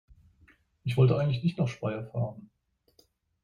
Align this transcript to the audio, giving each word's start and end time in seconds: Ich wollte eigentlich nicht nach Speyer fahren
Ich 0.83 0.97
wollte 0.97 1.15
eigentlich 1.19 1.43
nicht 1.43 1.59
nach 1.59 1.67
Speyer 1.67 2.03
fahren 2.07 2.49